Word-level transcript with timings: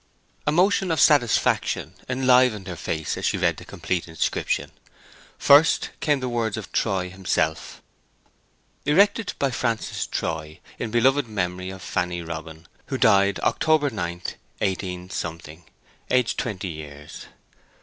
A 0.47 0.51
motion 0.51 0.89
of 0.89 0.99
satisfaction 0.99 1.93
enlivened 2.09 2.65
her 2.65 2.75
face 2.75 3.17
as 3.17 3.25
she 3.27 3.37
read 3.37 3.57
the 3.57 3.65
complete 3.65 4.07
inscription. 4.07 4.71
First 5.37 5.91
came 5.99 6.21
the 6.21 6.27
words 6.27 6.57
of 6.57 6.71
Troy 6.71 7.11
himself:— 7.11 7.83
Erected 8.83 9.33
by 9.37 9.51
Francis 9.51 10.07
Troy 10.07 10.59
In 10.79 10.89
Beloved 10.89 11.27
Memory 11.27 11.69
of 11.69 11.83
Fanny 11.83 12.23
Robin 12.23 12.67
Who 12.87 12.97
died 12.97 13.39
October 13.41 13.91
9, 13.91 14.23
18—, 14.59 15.61
Aged 16.09 16.37
20 16.39 16.67
years. 16.67 17.27